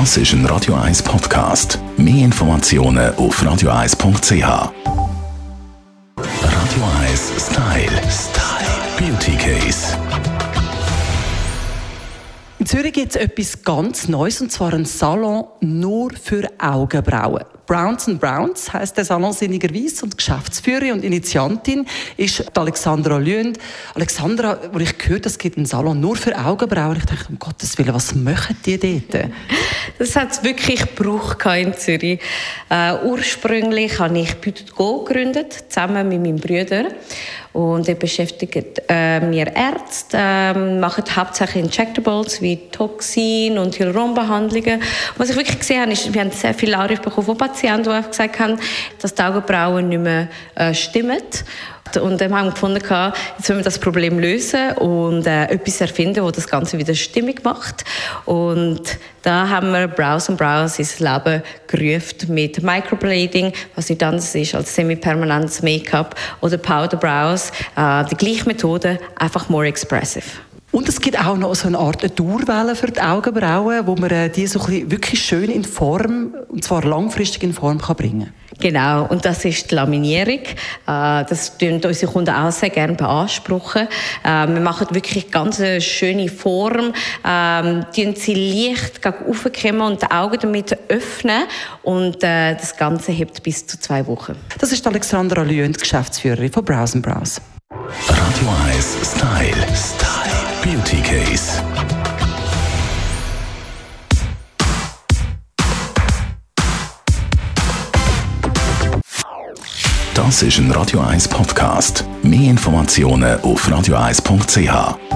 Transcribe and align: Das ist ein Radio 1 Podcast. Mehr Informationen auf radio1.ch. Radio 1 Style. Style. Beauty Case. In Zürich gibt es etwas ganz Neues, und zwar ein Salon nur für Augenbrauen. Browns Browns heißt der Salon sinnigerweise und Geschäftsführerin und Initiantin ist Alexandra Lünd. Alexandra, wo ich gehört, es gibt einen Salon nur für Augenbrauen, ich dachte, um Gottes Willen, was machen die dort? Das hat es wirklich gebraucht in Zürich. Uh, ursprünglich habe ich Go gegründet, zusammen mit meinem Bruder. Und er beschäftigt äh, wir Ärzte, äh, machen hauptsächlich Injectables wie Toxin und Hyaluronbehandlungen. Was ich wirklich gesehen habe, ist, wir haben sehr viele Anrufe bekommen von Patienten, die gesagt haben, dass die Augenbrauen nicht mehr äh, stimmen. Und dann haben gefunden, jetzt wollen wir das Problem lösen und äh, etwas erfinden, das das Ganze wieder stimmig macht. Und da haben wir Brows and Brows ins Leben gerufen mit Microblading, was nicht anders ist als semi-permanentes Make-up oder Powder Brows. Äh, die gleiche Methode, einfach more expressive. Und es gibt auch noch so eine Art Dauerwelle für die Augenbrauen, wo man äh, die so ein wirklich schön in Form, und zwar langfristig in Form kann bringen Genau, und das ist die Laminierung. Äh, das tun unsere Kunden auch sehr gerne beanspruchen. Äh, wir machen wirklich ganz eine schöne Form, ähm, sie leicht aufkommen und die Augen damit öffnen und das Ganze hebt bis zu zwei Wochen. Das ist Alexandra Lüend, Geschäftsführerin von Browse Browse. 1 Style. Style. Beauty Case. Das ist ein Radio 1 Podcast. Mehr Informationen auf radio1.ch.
Das 0.00 0.16
ist 0.16 0.32
ein 0.32 0.44
Radio 0.46 0.74
1 0.74 1.04
Podcast. 1.04 1.78
Mehr 1.96 2.24
Informationen 2.24 3.14
auf 3.14 3.40
radio1.ch. 3.40 4.42
Radio 4.42 4.72
1 7.00 7.32
Style. 7.38 8.02
Style. 8.10 8.74
Beauty 8.98 9.36
Case. 9.36 9.96
In 12.58 12.66
Zürich 12.66 12.92
gibt 12.92 13.10
es 13.10 13.16
etwas 13.16 13.62
ganz 13.62 14.08
Neues, 14.08 14.40
und 14.40 14.50
zwar 14.50 14.74
ein 14.74 14.84
Salon 14.84 15.44
nur 15.60 16.10
für 16.20 16.50
Augenbrauen. 16.58 17.44
Browns 17.66 18.10
Browns 18.18 18.72
heißt 18.72 18.96
der 18.96 19.04
Salon 19.04 19.32
sinnigerweise 19.32 20.04
und 20.04 20.18
Geschäftsführerin 20.18 20.92
und 20.92 21.04
Initiantin 21.04 21.86
ist 22.16 22.44
Alexandra 22.58 23.18
Lünd. 23.18 23.58
Alexandra, 23.94 24.58
wo 24.72 24.80
ich 24.80 24.98
gehört, 24.98 25.24
es 25.26 25.38
gibt 25.38 25.56
einen 25.56 25.66
Salon 25.66 26.00
nur 26.00 26.16
für 26.16 26.36
Augenbrauen, 26.36 26.96
ich 26.96 27.04
dachte, 27.04 27.26
um 27.28 27.38
Gottes 27.38 27.78
Willen, 27.78 27.94
was 27.94 28.14
machen 28.14 28.56
die 28.66 28.78
dort? 28.78 29.30
Das 29.98 30.16
hat 30.16 30.32
es 30.32 30.42
wirklich 30.42 30.80
gebraucht 30.80 31.44
in 31.46 31.72
Zürich. 31.74 32.20
Uh, 32.68 33.10
ursprünglich 33.10 33.98
habe 34.00 34.18
ich 34.18 34.34
Go 34.74 35.04
gegründet, 35.04 35.66
zusammen 35.68 36.08
mit 36.08 36.20
meinem 36.20 36.36
Bruder. 36.36 36.86
Und 37.52 37.88
er 37.88 37.94
beschäftigt 37.94 38.82
äh, 38.90 39.20
wir 39.30 39.54
Ärzte, 39.54 40.16
äh, 40.18 40.54
machen 40.54 41.04
hauptsächlich 41.14 41.64
Injectables 41.64 42.42
wie 42.42 42.68
Toxin 42.72 43.58
und 43.58 43.78
Hyaluronbehandlungen. 43.78 44.82
Was 45.16 45.30
ich 45.30 45.36
wirklich 45.36 45.60
gesehen 45.60 45.82
habe, 45.82 45.92
ist, 45.92 46.12
wir 46.12 46.20
haben 46.20 46.32
sehr 46.32 46.52
viele 46.52 46.76
Anrufe 46.76 47.02
bekommen 47.02 47.26
von 47.26 47.38
Patienten, 47.38 47.84
die 47.96 48.08
gesagt 48.08 48.40
haben, 48.40 48.58
dass 49.00 49.14
die 49.14 49.22
Augenbrauen 49.22 49.88
nicht 49.88 50.00
mehr 50.00 50.28
äh, 50.56 50.74
stimmen. 50.74 51.22
Und 51.96 52.20
dann 52.20 52.34
haben 52.34 52.50
gefunden, 52.50 52.80
jetzt 52.80 53.48
wollen 53.48 53.58
wir 53.58 53.64
das 53.64 53.78
Problem 53.78 54.18
lösen 54.18 54.72
und 54.72 55.26
äh, 55.26 55.44
etwas 55.46 55.80
erfinden, 55.80 56.24
das 56.24 56.32
das 56.32 56.48
Ganze 56.48 56.78
wieder 56.78 56.94
stimmig 56.94 57.44
macht. 57.44 57.84
Und 58.24 58.82
da 59.22 59.48
haben 59.48 59.72
wir 59.72 59.88
Brows 59.88 60.28
and 60.28 60.38
Brows 60.38 60.78
ins 60.78 61.00
Leben 61.00 61.42
gerufen 61.66 62.34
mit 62.34 62.62
Microblading, 62.62 63.52
was 63.74 63.88
nicht 63.88 64.02
anders 64.02 64.34
ist 64.34 64.54
als 64.54 64.74
semi-permanentes 64.74 65.62
Make-up 65.62 66.14
oder 66.40 66.58
Powder 66.58 66.96
Brows. 66.96 67.50
Äh, 67.76 68.04
die 68.10 68.16
gleiche 68.16 68.46
Methode, 68.46 68.98
einfach 69.16 69.48
more 69.48 69.66
expressive. 69.66 70.24
Und 70.74 70.88
es 70.88 71.00
gibt 71.00 71.24
auch 71.24 71.36
noch 71.36 71.54
so 71.54 71.68
eine 71.68 71.78
Art 71.78 72.18
Dauerwelle 72.18 72.74
für 72.74 72.88
die 72.88 73.00
Augenbrauen, 73.00 73.86
wo 73.86 73.94
man 73.94 74.10
äh, 74.10 74.28
die 74.28 74.48
so 74.48 74.60
ein 74.60 74.90
wirklich 74.90 75.22
schön 75.22 75.48
in 75.48 75.62
Form, 75.62 76.34
und 76.48 76.64
zwar 76.64 76.82
langfristig 76.82 77.44
in 77.44 77.52
Form 77.52 77.80
kann 77.80 77.94
bringen 77.94 78.32
Genau, 78.58 79.06
und 79.06 79.24
das 79.24 79.44
ist 79.44 79.70
die 79.70 79.76
Laminierung. 79.76 80.40
Äh, 80.40 80.44
das 80.86 81.56
tun 81.58 81.80
unsere 81.84 82.10
Kunden 82.10 82.34
auch 82.34 82.50
sehr 82.50 82.70
gerne 82.70 82.94
beanspruchen. 82.94 83.86
Äh, 84.24 84.48
wir 84.48 84.60
machen 84.60 84.88
wirklich 84.90 85.30
ganz 85.30 85.60
eine 85.60 85.80
schöne 85.80 86.28
Form, 86.28 86.92
ähm, 87.24 87.86
sie 88.16 88.34
leicht 88.34 89.06
aufkommen 89.06 89.80
und 89.80 90.02
die 90.02 90.10
Augen 90.10 90.38
damit 90.40 90.76
öffnen 90.88 91.44
und 91.84 92.20
das 92.20 92.76
Ganze 92.76 93.12
hebt 93.12 93.44
bis 93.44 93.64
zu 93.64 93.78
zwei 93.78 94.04
Wochen. 94.08 94.34
Das 94.58 94.72
ist 94.72 94.84
Alexandra 94.84 95.42
Lüend, 95.42 95.78
Geschäftsführerin 95.78 96.50
von 96.50 96.64
Browse 96.64 96.98
Browse. 97.00 97.40
1 98.48 98.98
Style. 99.02 99.66
Style. 99.74 100.04
Beauty 100.62 101.00
Case. 101.00 101.62
Das 110.14 110.42
ist 110.42 110.58
ein 110.58 110.70
Radio 110.72 111.00
1 111.00 111.28
Podcast. 111.28 112.04
Mehr 112.22 112.50
Informationen 112.50 113.40
auf 113.40 113.66
radio1.ch. 113.68 115.13